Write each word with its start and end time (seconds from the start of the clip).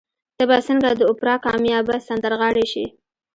ته 0.37 0.43
به 0.49 0.57
څنګه 0.67 0.89
د 0.99 1.01
اوپرا 1.11 1.35
کاميابه 1.45 1.95
سندرغاړې 2.07 2.65
شې؟ 2.71 2.85